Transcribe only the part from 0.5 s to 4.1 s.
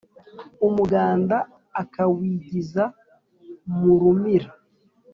Umuganda akawigiza mu